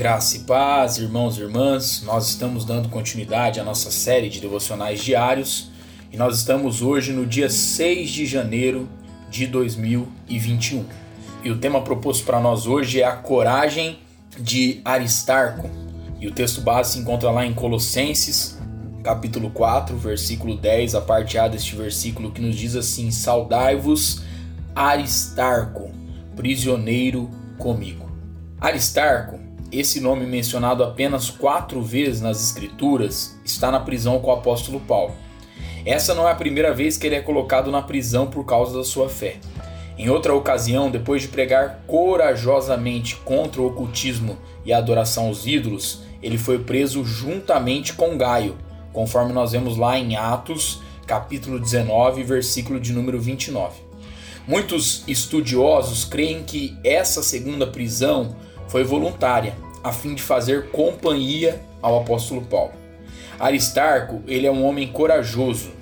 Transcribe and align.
Graça 0.00 0.38
e 0.38 0.40
paz, 0.40 0.96
irmãos 0.96 1.36
e 1.36 1.42
irmãs, 1.42 2.02
nós 2.06 2.28
estamos 2.28 2.64
dando 2.64 2.88
continuidade 2.88 3.60
à 3.60 3.62
nossa 3.62 3.90
série 3.90 4.30
de 4.30 4.40
devocionais 4.40 5.04
diários 5.04 5.70
e 6.10 6.16
nós 6.16 6.38
estamos 6.38 6.80
hoje 6.80 7.12
no 7.12 7.26
dia 7.26 7.50
6 7.50 8.08
de 8.08 8.24
janeiro 8.24 8.88
de 9.28 9.46
2021. 9.46 10.86
E 11.44 11.50
o 11.50 11.58
tema 11.58 11.82
proposto 11.82 12.24
para 12.24 12.40
nós 12.40 12.66
hoje 12.66 13.02
é 13.02 13.04
a 13.04 13.12
coragem 13.12 13.98
de 14.38 14.80
Aristarco. 14.86 15.68
E 16.18 16.26
o 16.26 16.30
texto 16.32 16.62
base 16.62 16.94
se 16.94 16.98
encontra 16.98 17.30
lá 17.30 17.44
em 17.44 17.52
Colossenses, 17.52 18.58
capítulo 19.04 19.50
4, 19.50 19.98
versículo 19.98 20.56
10, 20.56 20.94
a 20.94 21.02
parte 21.02 21.36
A 21.36 21.46
deste 21.46 21.76
versículo 21.76 22.32
que 22.32 22.40
nos 22.40 22.56
diz 22.56 22.74
assim: 22.74 23.10
Saudai-vos, 23.10 24.22
Aristarco, 24.74 25.90
prisioneiro 26.34 27.30
comigo. 27.58 28.10
Aristarco 28.58 29.49
esse 29.72 30.00
nome 30.00 30.26
mencionado 30.26 30.82
apenas 30.82 31.30
quatro 31.30 31.80
vezes 31.80 32.20
nas 32.20 32.42
Escrituras 32.42 33.38
está 33.44 33.70
na 33.70 33.78
prisão 33.78 34.18
com 34.18 34.30
o 34.30 34.34
apóstolo 34.34 34.80
Paulo. 34.80 35.14
Essa 35.86 36.14
não 36.14 36.26
é 36.28 36.32
a 36.32 36.36
primeira 36.36 36.74
vez 36.74 36.96
que 36.96 37.06
ele 37.06 37.14
é 37.14 37.20
colocado 37.20 37.70
na 37.70 37.80
prisão 37.80 38.26
por 38.26 38.44
causa 38.44 38.76
da 38.76 38.84
sua 38.84 39.08
fé. 39.08 39.36
Em 39.96 40.08
outra 40.08 40.34
ocasião, 40.34 40.90
depois 40.90 41.22
de 41.22 41.28
pregar 41.28 41.84
corajosamente 41.86 43.16
contra 43.16 43.60
o 43.60 43.66
ocultismo 43.66 44.38
e 44.64 44.72
a 44.72 44.78
adoração 44.78 45.26
aos 45.26 45.46
ídolos, 45.46 46.02
ele 46.22 46.38
foi 46.38 46.58
preso 46.58 47.04
juntamente 47.04 47.92
com 47.92 48.16
Gaio, 48.16 48.56
conforme 48.92 49.32
nós 49.32 49.52
vemos 49.52 49.76
lá 49.76 49.98
em 49.98 50.16
Atos, 50.16 50.80
capítulo 51.06 51.60
19, 51.60 52.22
versículo 52.24 52.80
de 52.80 52.92
número 52.92 53.20
29. 53.20 53.80
Muitos 54.48 55.04
estudiosos 55.06 56.04
creem 56.04 56.42
que 56.42 56.76
essa 56.82 57.22
segunda 57.22 57.66
prisão 57.66 58.34
foi 58.70 58.84
voluntária, 58.84 59.54
a 59.82 59.92
fim 59.92 60.14
de 60.14 60.22
fazer 60.22 60.70
companhia 60.70 61.60
ao 61.82 62.00
apóstolo 62.00 62.42
Paulo. 62.42 62.72
Aristarco, 63.38 64.22
ele 64.28 64.46
é 64.46 64.50
um 64.50 64.64
homem 64.64 64.86
corajoso, 64.86 65.72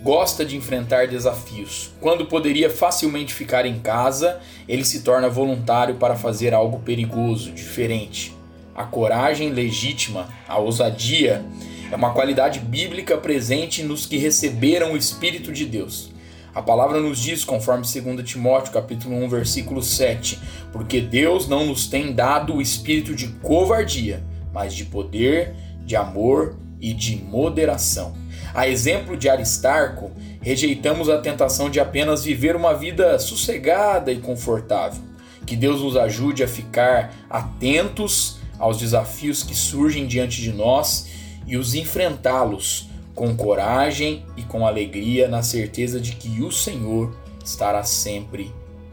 gosta 0.00 0.44
de 0.44 0.56
enfrentar 0.56 1.08
desafios. 1.08 1.90
Quando 2.00 2.26
poderia 2.26 2.70
facilmente 2.70 3.34
ficar 3.34 3.66
em 3.66 3.80
casa, 3.80 4.38
ele 4.68 4.84
se 4.84 5.02
torna 5.02 5.28
voluntário 5.28 5.96
para 5.96 6.14
fazer 6.14 6.54
algo 6.54 6.78
perigoso, 6.78 7.50
diferente. 7.50 8.36
A 8.76 8.84
coragem 8.84 9.50
legítima, 9.50 10.28
a 10.46 10.56
ousadia, 10.56 11.44
é 11.90 11.96
uma 11.96 12.12
qualidade 12.12 12.60
bíblica 12.60 13.18
presente 13.18 13.82
nos 13.82 14.06
que 14.06 14.16
receberam 14.16 14.92
o 14.92 14.96
Espírito 14.96 15.52
de 15.52 15.66
Deus. 15.66 16.12
A 16.52 16.60
palavra 16.60 16.98
nos 16.98 17.20
diz, 17.20 17.44
conforme 17.44 17.84
2 17.84 18.28
Timóteo, 18.28 18.72
capítulo 18.72 19.14
1, 19.24 19.28
versículo 19.28 19.82
7, 19.82 20.38
porque 20.72 21.00
Deus 21.00 21.46
não 21.46 21.66
nos 21.66 21.86
tem 21.86 22.12
dado 22.12 22.56
o 22.56 22.62
espírito 22.62 23.14
de 23.14 23.28
covardia, 23.28 24.24
mas 24.52 24.74
de 24.74 24.84
poder, 24.84 25.54
de 25.84 25.94
amor 25.94 26.56
e 26.80 26.92
de 26.92 27.16
moderação. 27.16 28.14
A 28.52 28.66
exemplo 28.66 29.16
de 29.16 29.28
Aristarco, 29.28 30.10
rejeitamos 30.42 31.08
a 31.08 31.18
tentação 31.18 31.70
de 31.70 31.78
apenas 31.78 32.24
viver 32.24 32.56
uma 32.56 32.74
vida 32.74 33.16
sossegada 33.20 34.10
e 34.10 34.18
confortável. 34.18 35.02
Que 35.46 35.54
Deus 35.54 35.80
nos 35.80 35.96
ajude 35.96 36.42
a 36.42 36.48
ficar 36.48 37.14
atentos 37.30 38.40
aos 38.58 38.76
desafios 38.76 39.44
que 39.44 39.54
surgem 39.54 40.06
diante 40.06 40.42
de 40.42 40.52
nós 40.52 41.08
e 41.46 41.56
os 41.56 41.74
enfrentá-los 41.74 42.88
com 43.20 43.36
coragem 43.36 44.24
e 44.34 44.42
com 44.42 44.66
alegria, 44.66 45.28
na 45.28 45.42
certeza 45.42 46.00
de 46.00 46.12
que 46.12 46.40
o 46.40 46.50
Senhor 46.50 47.14
estará 47.44 47.82
sempre 47.82 48.50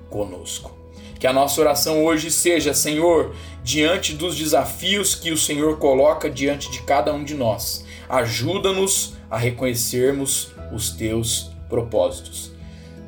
conosco. 0.10 0.78
Que 1.18 1.26
a 1.26 1.32
nossa 1.32 1.62
oração 1.62 2.04
hoje 2.04 2.30
seja, 2.30 2.74
Senhor, 2.74 3.34
diante 3.64 4.14
dos 4.14 4.36
desafios 4.36 5.16
que 5.16 5.32
o 5.32 5.38
Senhor 5.38 5.78
coloca 5.78 6.30
diante 6.30 6.70
de 6.70 6.82
cada 6.82 7.14
um 7.14 7.24
de 7.24 7.36
nós, 7.36 7.86
ajuda-nos 8.10 9.14
a 9.32 9.38
reconhecermos 9.38 10.50
os 10.74 10.90
teus 10.90 11.52
propósitos. 11.70 12.52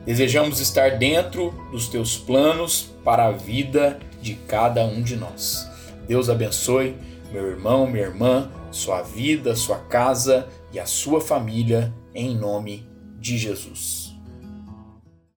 Desejamos 0.06 0.62
estar 0.62 0.98
dentro 1.00 1.54
dos 1.70 1.90
teus 1.90 2.18
planos 2.18 2.92
para 3.04 3.26
a 3.26 3.32
vida 3.32 4.00
de 4.22 4.36
cada 4.36 4.86
um 4.86 5.02
de 5.02 5.18
nós. 5.18 5.70
Deus 6.08 6.30
abençoe 6.30 6.96
meu 7.30 7.46
irmão, 7.46 7.86
minha 7.86 8.06
irmã, 8.06 8.50
sua 8.72 9.02
vida, 9.02 9.56
sua 9.56 9.78
casa 9.78 10.48
e 10.72 10.80
a 10.80 10.86
sua 10.86 11.20
família, 11.20 11.94
em 12.14 12.36
nome 12.36 12.88
de 13.18 13.38
Jesus. 13.38 14.19